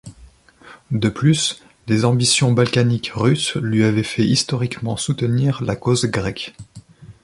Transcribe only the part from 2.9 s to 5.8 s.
russes lui avaient fait historiquement soutenir la